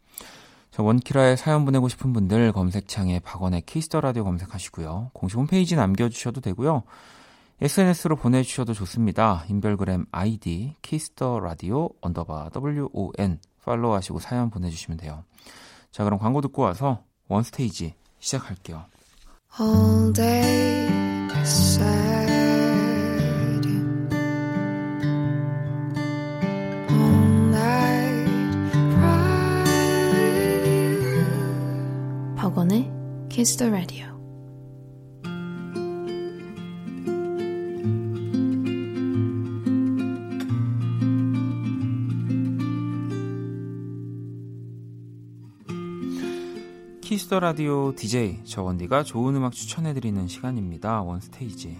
[0.70, 5.10] 자, 원키라에 사연 보내고 싶은 분들 검색창에 박원의 Kiss the Radio 검색하시고요.
[5.12, 6.84] 공식 홈페이지 남겨주셔도 되고요.
[7.60, 9.44] SNS로 보내주셔도 좋습니다.
[9.48, 15.24] 인별그램 아이디 Kiss the Radio underbar WON 팔로우하시고 사연 보내주시면 돼요.
[15.90, 18.84] 자 그럼 광고 듣고 와서 원스테이지 시작할게요.
[19.58, 20.86] All day
[21.46, 22.26] sad.
[26.90, 28.30] All night
[28.92, 29.24] cry.
[32.36, 32.90] 박원의
[33.30, 34.15] Kiss the Radio.
[47.26, 51.02] 키스터 라디오 DJ 저 원디가 좋은 음악 추천해드리는 시간입니다.
[51.02, 51.76] 원스테이지.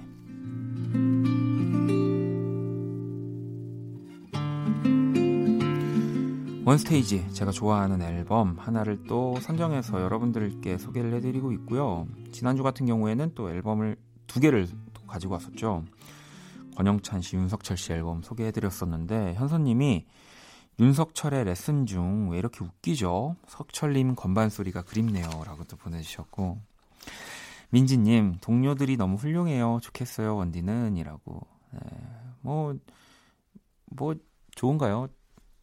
[6.64, 12.08] 원스테이지 제가 좋아하는 앨범 하나를 또 선정해서 여러분들께 소개를 해드리고 있고요.
[12.32, 13.94] 지난주 같은 경우에는 또 앨범을
[14.26, 15.84] 두 개를 또 가지고 왔었죠.
[16.76, 20.06] 권영찬 씨, 윤석철 씨 앨범 소개해드렸었는데 현선님이
[20.78, 23.36] 윤석철의 레슨 중 왜 이렇게 웃기죠?
[23.48, 26.60] 석철님 건반 소리가 그립네요 라고 또 보내주셨고
[27.70, 29.78] 민지님 동료들이 너무 훌륭해요.
[29.82, 31.46] 좋겠어요 원디는 이라고.
[31.72, 31.80] 네,
[32.42, 32.78] 뭐뭐
[33.86, 34.14] 뭐
[34.54, 35.08] 좋은가요?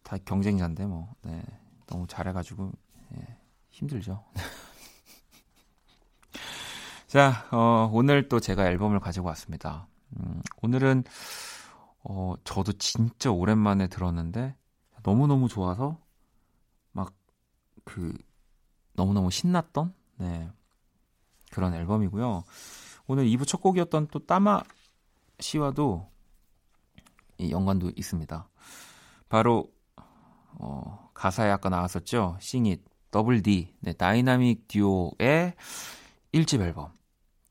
[0.03, 1.41] 다 경쟁자인데 뭐 네,
[1.87, 2.71] 너무 잘해가지고
[3.17, 3.37] 예,
[3.69, 4.23] 힘들죠.
[7.07, 9.87] 자 어, 오늘 또 제가 앨범을 가지고 왔습니다.
[10.17, 11.03] 음, 오늘은
[12.03, 14.55] 어, 저도 진짜 오랜만에 들었는데
[15.03, 15.97] 너무너무 좋아서
[16.91, 17.13] 막
[17.83, 18.13] 그
[18.93, 20.49] 너무너무 신났던 네.
[21.51, 22.43] 그런 앨범이고요.
[23.07, 24.61] 오늘 2부 첫 곡이었던 또 따마
[25.39, 26.09] 씨와도
[27.37, 28.47] 이 연관도 있습니다.
[29.29, 29.71] 바로
[30.59, 32.37] 어, 가사에 아까 나왔었죠.
[32.39, 35.53] Sing it double D 네, 다이나믹 듀오의
[36.33, 36.91] 1집 앨범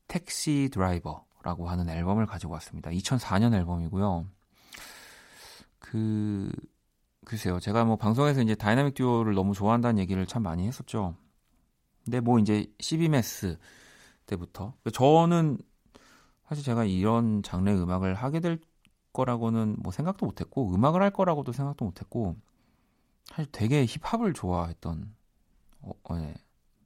[0.07, 2.89] Taxi Driver라고 하는 앨범을 가지고 왔습니다.
[2.89, 4.25] 2004년 앨범이고요.
[5.79, 6.51] 그
[7.25, 7.59] 글쎄요.
[7.59, 11.15] 제가 뭐 방송에서 이제 다이나믹 듀오를 너무 좋아한다는 얘기를 참 많이 했었죠.
[12.03, 13.57] 근데 뭐 이제 CB메스
[14.25, 15.57] 때부터 저는
[16.47, 18.59] 사실 제가 이런 장르의 음악을 하게 될
[19.13, 22.35] 거라고는 뭐 생각도 못 했고 음악을 할 거라고도 생각도 못 했고
[23.25, 25.13] 사실 되게 힙합을 좋아했던
[25.81, 26.33] 어, 어, 예,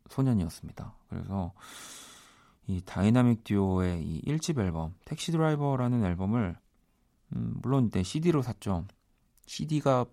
[0.10, 0.96] 소년이었습니다.
[1.10, 1.54] 그래서
[2.68, 6.58] 이 다이나믹 듀오의 이 1집 앨범 Taxi Driver라는 앨범을
[7.36, 8.86] 음, 물론 네, CD로 샀죠.
[9.46, 10.06] CD가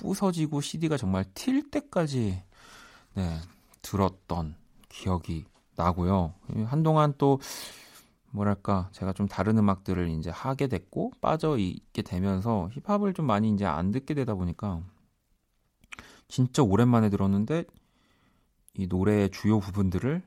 [0.00, 2.42] 부서지고 CD가 정말 튈 때까지
[3.14, 3.38] 네,
[3.82, 4.56] 들었던
[4.88, 5.44] 기억이
[5.76, 6.34] 나고요.
[6.66, 7.40] 한동안 또
[8.32, 13.64] 뭐랄까 제가 좀 다른 음악들을 이제 하게 됐고 빠져 있게 되면서 힙합을 좀 많이 이제
[13.64, 14.82] 안 듣게 되다 보니까
[16.28, 17.64] 진짜 오랜만에 들었는데
[18.74, 20.22] 이 노래의 주요 부분들을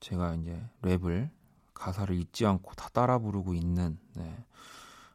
[0.00, 1.30] 제가 이제 랩을
[1.72, 4.44] 가사를 잊지 않고 다 따라 부르고 있는 네,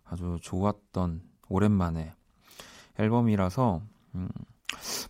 [0.06, 2.14] 아주 좋았던 오랜만에
[3.00, 3.82] 앨범이라서
[4.16, 4.30] 음,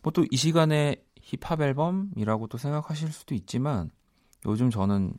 [0.04, 3.92] 뭐 또 이 시간에 힙합 앨범이라고 또 생각하실 수도 있지만
[4.46, 5.14] 요즘 저는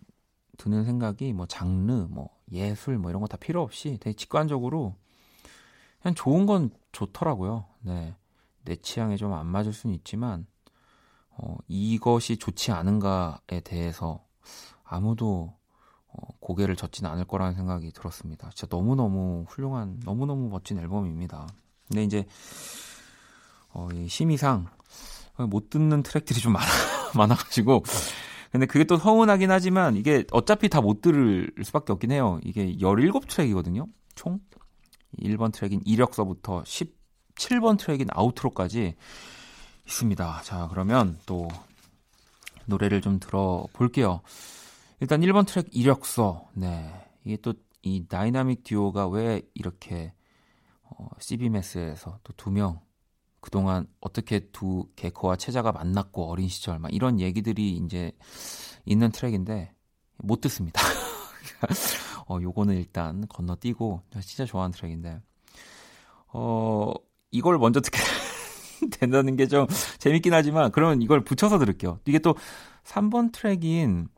[0.58, 4.94] 드는 생각이 뭐 장르, 뭐 예술 뭐 이런 거 다 필요 없이 되게 직관적으로
[6.02, 7.64] 그냥 좋은 건 좋더라고요.
[7.82, 8.14] 네.
[8.64, 10.46] 내 취향에 좀 안 맞을 수는 있지만
[11.30, 14.24] 어, 이것이 좋지 않은가에 대해서
[14.84, 15.54] 아무도
[16.08, 18.50] 어, 고개를 젓진 않을 거라는 생각이 들었습니다.
[18.54, 21.46] 진짜 너무너무 훌륭한, 너무너무 멋진 앨범입니다.
[21.88, 22.24] 근데 이제,
[23.70, 24.66] 어, 이 심의상
[25.48, 26.66] 못 듣는 트랙들이 좀 많아,
[27.16, 27.82] 많아가지고.
[28.50, 32.38] 근데 그게 또 서운하긴 하지만 이게 어차피 다 못 들을 수밖에 없긴 해요.
[32.44, 33.88] 이게 17트랙이거든요.
[34.14, 34.40] 총.
[35.18, 38.94] 1번 트랙인 이력서부터 17번 트랙인 아우트로까지
[39.86, 40.40] 있습니다.
[40.42, 41.48] 자, 그러면 또
[42.66, 44.20] 노래를 좀 들어볼게요.
[45.00, 46.48] 일단 1번 트랙 이력서.
[46.54, 46.92] 네.
[47.24, 50.12] 이게 또 이 다이나믹 듀오가 왜 이렇게
[50.98, 52.80] 어, CB메스에서 또 두 명
[53.40, 58.12] 그동안 어떻게 두 개코와 최자가 만났고 어린 시절 막 이런 얘기들이 이제
[58.86, 59.74] 있는 트랙인데
[60.18, 60.80] 못 듣습니다.
[62.28, 65.20] 어 요거는 일단 건너뛰고 진짜 좋아하는 트랙인데
[66.28, 66.92] 어
[67.30, 67.98] 이걸 먼저 듣게
[68.98, 69.66] 된다는 게 좀
[69.98, 72.00] 재밌긴 하지만 그러면 이걸 붙여서 들을게요.
[72.06, 72.34] 이게 또
[72.84, 74.08] 3번 트랙인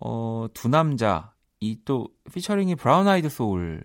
[0.00, 3.82] 어, 두 남자 이 또 피처링이 브라운 아이드 소울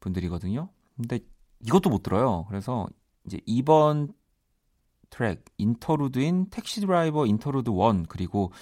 [0.00, 0.68] 분들이거든요.
[0.96, 1.20] 근데
[1.66, 2.44] 이것도 못 들어요.
[2.48, 2.86] 그래서
[3.26, 4.12] 이제 2번
[5.10, 8.52] 트랙 interlude인 Taxi Driver interlude 1 그리고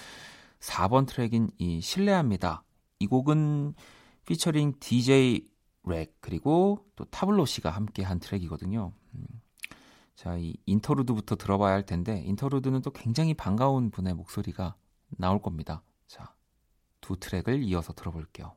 [0.61, 2.62] 4번 트랙인 이 실례합니다.
[2.99, 3.75] 이 곡은
[4.27, 5.47] 피처링 DJ
[5.85, 8.93] 렉 그리고 또 타블로 씨가 함께 한 트랙이거든요.
[9.15, 9.27] 음.
[10.15, 14.77] 자, 이 interlude부터 들어봐야 할 텐데 interlude는 또 굉장히 반가운 분의 목소리가
[15.19, 15.83] 나올 겁니다.
[16.07, 16.35] 자,
[17.01, 18.55] 두 트랙을 이어서 들어볼게요.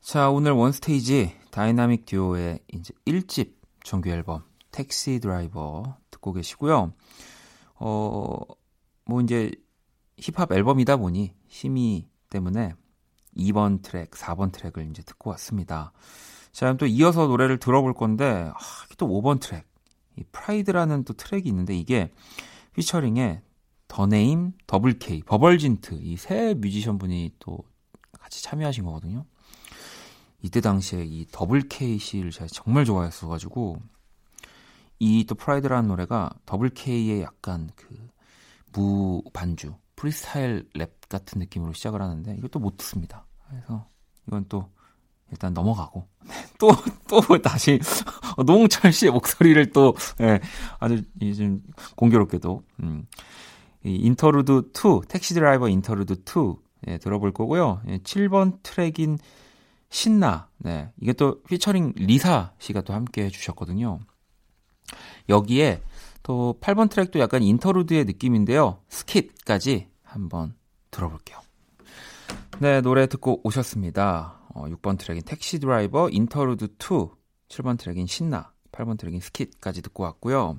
[0.00, 4.42] 자, 오늘 원스테이지 다이나믹 듀오의 이제 1집 정규 앨범
[4.72, 6.92] Taxi Driver 듣고 계시고요.
[7.76, 8.38] 어,
[9.04, 9.52] 뭐 이제
[10.18, 12.74] 힙합 앨범이다 보니 심의 때문에
[13.36, 15.92] 2번 트랙, 4번 트랙을 이제 듣고 왔습니다.
[16.52, 18.58] 자, 그럼 또 이어서 노래를 들어볼 건데 아,
[18.96, 19.64] 또 5번 트랙.
[20.16, 22.10] 이 Pride라는 또 트랙이 있는데 이게
[22.74, 23.42] 피처링에
[23.88, 27.58] 더네임, 더블 K, 버벌진트 이 세 뮤지션 분이 또
[28.18, 29.26] 같이 참여하신 거거든요.
[30.44, 33.78] 이때 당시에 이 더블 K 씨를 제가 정말 좋아했어가지고
[35.00, 38.14] 이 또 Pride라는 노래가 더블 K의 약간 그
[38.74, 43.24] 무 반주, 프리스타일 랩 같은 느낌으로 시작을 하는데 이것도 못 듣습니다.
[43.48, 43.86] 그래서
[44.26, 44.68] 이건 또
[45.30, 46.06] 일단 넘어가고
[46.58, 47.80] 또또 다시
[48.44, 50.40] 노홍철 씨의 목소리를 또 예,
[50.78, 51.02] 아주
[51.36, 51.62] 좀
[51.96, 53.06] 공교롭게도 음,
[53.84, 56.56] 이 interlude 2 Taxi Driver interlude 2
[56.88, 57.80] 예, 들어볼 거고요.
[57.88, 59.18] 예, 7번 트랙인
[59.94, 64.00] 신나 네 이게 또 피처링 리사 씨가 또 함께 해주셨거든요.
[65.28, 65.80] 여기에
[66.24, 68.80] 또 8번 트랙도 약간 interlude의 느낌인데요.
[68.88, 70.56] skit까지 한번
[70.90, 71.38] 들어볼게요.
[72.58, 74.40] 네, 노래 듣고 오셨습니다.
[74.54, 77.10] 어, 6번 트랙인 택시 드라이버 interlude 2,
[77.48, 80.58] 7번 트랙인 신나, 8번 트랙인 skit까지 듣고 왔고요.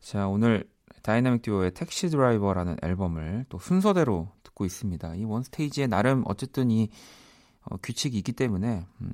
[0.00, 0.68] 자, 오늘
[1.02, 5.14] 다이나믹 듀오의 택시 드라이버라는 앨범을 또 순서대로 듣고 있습니다.
[5.14, 6.90] 이 원스테이지에 나름 어쨌든 이
[7.70, 9.12] 어, 규칙이 있기 때문에 음,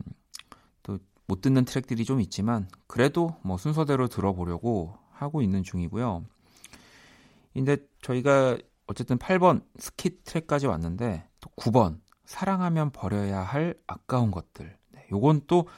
[0.82, 6.24] 또 못 듣는 트랙들이 좀 있지만 그래도 뭐 순서대로 들어보려고 하고 있는 중이고요.
[7.52, 14.76] 근데 저희가 어쨌든 8번 skit 트랙까지 왔는데 또 9번 사랑하면 버려야 할 아까운 것들.
[14.90, 15.68] 네, 요건 또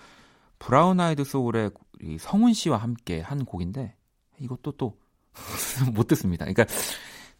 [0.58, 3.94] 브라운 아이드 소울의 우리 성훈 씨와 함께 한 곡인데
[4.40, 4.98] 이것도 또
[5.94, 6.46] 못 듣습니다.
[6.46, 6.64] 그러니까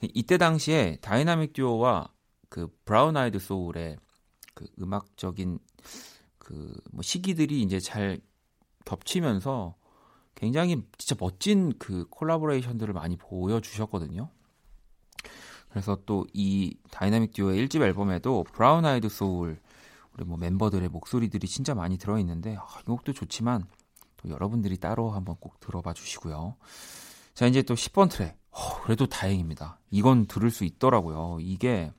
[0.03, 2.09] 이때 당시에 다이나믹 듀오와
[2.49, 3.97] 그 브라운 아이드 소울의
[4.57, 5.61] 그 음악적인
[6.39, 8.21] 그 뭐 시기들이 이제 잘
[8.85, 9.75] 겹치면서
[10.35, 14.31] 굉장히 진짜 멋진 그 collaboration들을 많이 보여주셨거든요.
[15.71, 19.61] 그래서 또 이 다이나믹 듀오의 1집 앨범에도 브라운 아이드 소울
[20.15, 23.67] 우리 뭐 멤버들의 목소리들이 진짜 많이 들어있는데 아, 이 곡도 좋지만
[24.17, 26.57] 또 여러분들이 따로 한번 꼭 들어봐 주시고요.
[27.35, 29.81] 자 이제 또 10번 트랙 어, 그래도 다행입니다.
[29.91, 31.39] 이건 들을 수 있더라고요.
[31.41, 31.93] 이게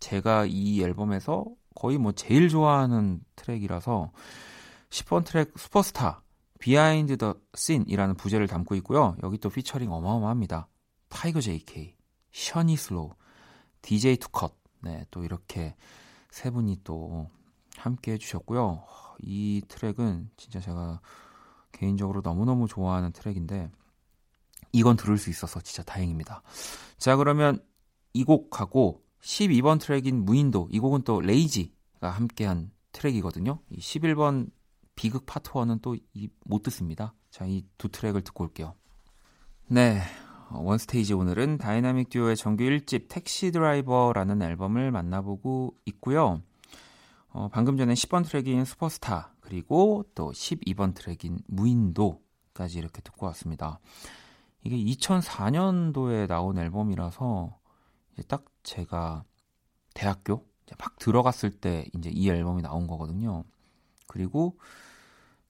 [0.00, 4.12] 제가 이 앨범에서 거의 뭐 제일 좋아하는 트랙이라서
[4.90, 6.22] 10번 트랙 슈퍼스타
[6.58, 9.16] Behind the Scene이라는 부제를 담고 있고요.
[9.22, 10.68] 여기 또 피처링 어마어마합니다.
[11.08, 11.96] 타이거 JK,
[12.30, 13.10] 션이슬로우,
[13.82, 14.54] DJ 투컷.
[14.80, 15.74] 네, 또 이렇게
[16.30, 17.28] 세 분이 또
[17.76, 18.82] 함께 해 주셨고요.
[19.20, 21.00] 이 트랙은 진짜 제가
[21.72, 23.70] 개인적으로 너무너무 좋아하는 트랙인데
[24.72, 26.42] 이건 들을 수 있어서 진짜 다행입니다.
[26.96, 27.62] 자, 그러면
[28.12, 33.60] 이 곡하고 12번 트랙인 무인도 이 곡은 또 레이지가 함께한 트랙이거든요.
[33.70, 34.50] 이 11번
[34.94, 35.94] 비극 파트 1은 또
[36.44, 37.14] 못 듣습니다.
[37.30, 38.74] 자, 이 두 트랙을 듣고 올게요.
[39.68, 40.02] 네.
[40.50, 46.42] 어, 원스테이지 오늘은 다이나믹 듀오의 정규 1집 택시 드라이버라는 앨범을 만나보고 있고요.
[47.28, 53.80] 어, 방금 전에 10번 트랙인 슈퍼스타 그리고 또 12번 트랙인 무인도까지 이렇게 듣고 왔습니다.
[54.62, 57.58] 이게 2004년도에 나온 앨범이라서
[58.28, 59.24] 딱 제가
[59.94, 60.46] 대학교
[60.78, 63.44] 막 들어갔을 때 이제 이 앨범이 나온 거거든요.
[64.06, 64.58] 그리고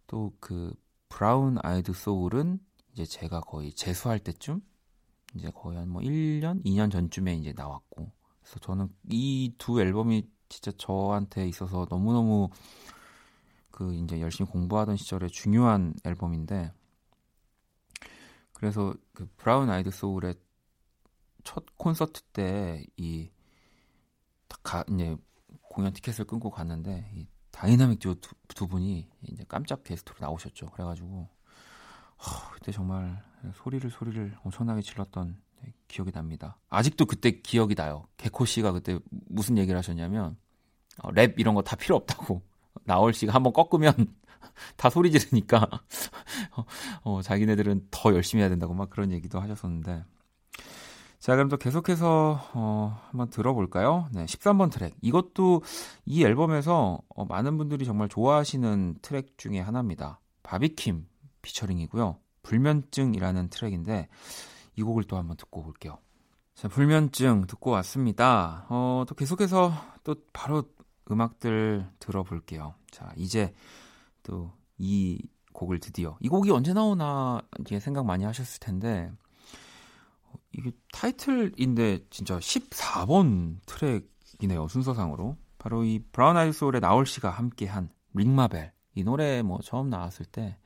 [0.06, 0.74] 또 그
[1.08, 2.58] 브라운 아이드 소울은
[2.92, 4.62] 이제 제가 거의 재수할 때쯤
[5.34, 8.10] 이제 거의 한 뭐 1년, 2년 전쯤에 이제 나왔고.
[8.42, 12.50] 그래서 저는 이 두 앨범이 진짜 저한테 있어서 너무너무
[13.70, 16.72] 그 이제 열심히 공부하던 시절에 중요한 앨범인데
[18.52, 20.34] 그래서 그 브라운 아이드 소울의
[21.44, 23.30] 첫 콘서트 때이
[24.62, 25.16] 가 이제
[25.62, 30.66] 공연 티켓을 끊고 갔는데 이 다이나믹 듀오 두, 두 분이 이제 깜짝 게스트로 나오셨죠.
[30.70, 31.28] 그래가지고
[32.16, 33.22] 하, 그때 정말
[33.54, 36.58] 소리를 소리를 엄청나게 질렀던 네, 기억이 납니다.
[36.68, 38.06] 아직도 그때 기억이 나요.
[38.16, 40.36] 개코 씨가 그때 무슨 얘기를 하셨냐면
[41.02, 42.42] 어, 랩 이런 거 다 필요 없다고
[42.84, 43.92] 나얼 씨가 한번 꺾으면
[44.76, 45.66] 다 소리 지르니까
[46.56, 46.64] 어,
[47.04, 50.04] 어, 자기네들은 더 열심히 해야 된다고 막 그런 얘기도 하셨었는데
[51.22, 54.08] 자, 그럼 또 계속해서 어, 한번 들어볼까요?
[54.10, 54.96] 네, 13번 트랙.
[55.02, 55.62] 이것도
[56.04, 60.18] 이 앨범에서 어, 많은 분들이 정말 좋아하시는 트랙 중에 하나입니다.
[60.42, 61.06] 바비킴
[61.42, 62.16] 피처링이고요.
[62.42, 64.08] 불면증이라는 트랙인데
[64.74, 65.98] 이 곡을 또 한번 듣고 올게요.
[66.56, 68.66] 자, 불면증 듣고 왔습니다.
[68.68, 70.64] 어, 또 계속해서 또 바로
[71.08, 72.74] 음악들 들어볼게요.
[72.90, 73.54] 자, 이제
[74.24, 74.50] 또
[74.82, 75.16] 이
[75.52, 79.12] 곡을 드디어 이 곡이 언제 나오나 이제 생각 많이 하셨을 텐데
[80.52, 88.37] 이게 타이틀인데 진짜 14번 트랙이네요 순서상으로 바로 이 브라운 아이드 소울의 나얼 씨가 함께한 Ring
[88.37, 90.58] My Bell 이 노래 뭐 처음 나왔을 때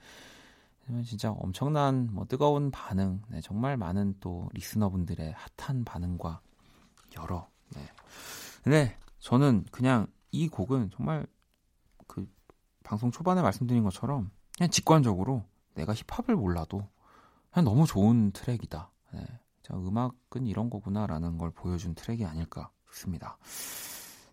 [1.05, 6.41] 진짜 엄청난 뭐 뜨거운 반응 네, 정말 많은 또 listener분들의 핫한 반응과
[7.19, 7.89] 여러 네.
[8.63, 11.27] 근데 저는 그냥 이 곡은 정말
[12.07, 12.29] 그
[12.85, 15.45] 방송 초반에 말씀드린 것처럼 그냥 직관적으로
[15.75, 16.89] 내가 힙합을 몰라도
[17.51, 19.27] 그냥 너무 좋은 트랙이다 네.
[19.67, 23.37] 자, 음악은 이런 거구나라는 걸 보여준 트랙이 아닐까 싶습니다.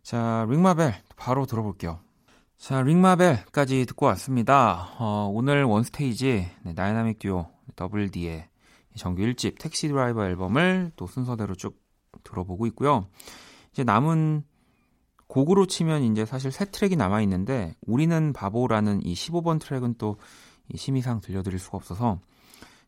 [0.04, 2.00] 자, Ring My Bell 바로 들어볼게요.
[2.58, 4.92] 자, Ring My Bell까지 듣고 왔습니다.
[5.00, 8.48] 어, 오늘 원스테이지 네, 다이나믹 듀오 더블 D의
[8.96, 11.82] 정규 1집 택시 드라이버 앨범을 또 순서대로 쭉
[12.24, 13.08] 들어보고 있고요.
[13.72, 14.44] 이제 남은
[15.26, 20.18] 곡으로 치면 이제 사실 세 트랙이 남아 있는데 우리는 바보라는 이 15번 트랙은 또
[20.70, 22.20] 이 심의상 들려드릴 수가 없어서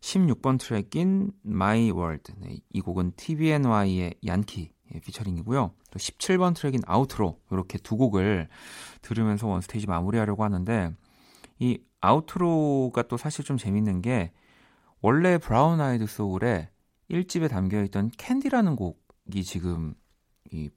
[0.02, 2.34] 16번 트랙인 My World.
[2.38, 5.74] 네, 이 곡은 TBNY의 얀키 예, featuring이고요.
[5.91, 8.48] 또 17번 트랙인 outro 이렇게 두 곡을
[9.02, 10.91] 들으면서 원스테이지 마무리하려고 하는데
[11.60, 14.32] 이 outro가 또 사실 좀 재밌는 게
[15.02, 16.70] 원래 브라운 아이드 소울에
[17.10, 19.96] 1집에 담겨 있던 캔디라는 곡이 지금
[20.52, 20.70] 이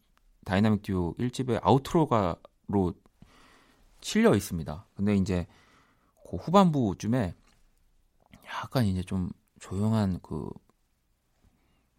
[0.44, 2.94] 다이나믹 듀오 1집의 아우트로가로
[4.00, 4.86] 실려 있습니다.
[4.94, 5.46] 근데 이제
[6.30, 7.34] 그 후반부쯤에
[8.48, 9.30] 약간 이제 좀
[9.60, 10.48] 조용한 그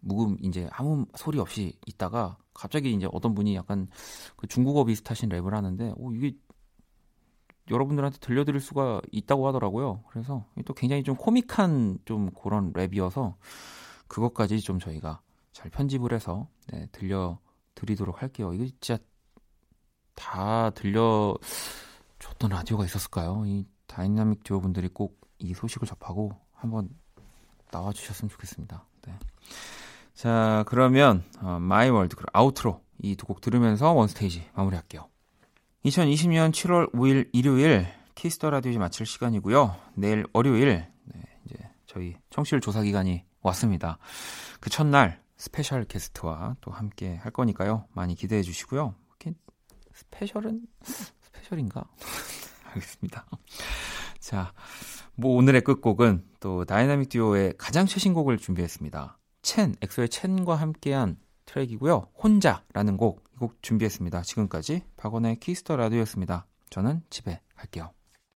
[0.00, 3.88] 묵음 이제 아무 소리 없이 있다가 갑자기 이제 어떤 분이 약간
[4.36, 6.36] 그 중국어 비슷하신 랩을 하는데 오 이게
[7.70, 10.02] 여러분들한테 들려드릴 수가 있다고 하더라고요.
[10.08, 13.34] 그래서 또 굉장히 좀 코믹한 좀 그런 랩이어서
[14.08, 15.20] 그것까지 좀 저희가
[15.52, 18.52] 잘 편집을 해서 네, 들려드리도록 할게요.
[18.54, 18.98] 이거 진짜
[20.14, 23.44] 다 들려줬던 라디오가 있었을까요?
[23.46, 26.88] 이 다이나믹 듀오 분들이 꼭 이 소식을 접하고 한번
[27.70, 28.84] 나와 주셨으면 좋겠습니다.
[29.06, 29.18] 네.
[30.14, 35.08] 자, 그러면 어, My World outro 이 두 곡 들으면서 원스테이지 마무리할게요.
[35.86, 39.74] 2020년 7월 5일 일요일 Kiss the Radio 마칠 시간이고요.
[39.94, 43.96] 내일 월요일 네, 이제 저희 청취율 조사 기간이 왔습니다.
[44.60, 47.86] 그 첫날 special 게스트와 또 함께 할 거니까요.
[47.92, 48.94] 많이 기대해 주시고요.
[49.94, 51.84] special은 special인가?
[52.74, 53.26] 알겠습니다.
[54.18, 54.52] 자,
[55.14, 59.18] 뭐 오늘의 끝곡은 또 다이나믹 듀오의 가장 최신 곡을 준비했습니다.
[59.42, 62.08] 첸, 엑소의 첸과 함께한 트랙이고요.
[62.22, 64.20] 혼자라는 곡, 이 곡 준비했습니다.
[64.22, 66.46] 지금까지 박원의 Kiss the Radio였습니다.
[66.68, 67.90] 저는 집에 갈게요.